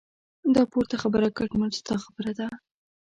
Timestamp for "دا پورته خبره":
0.55-1.27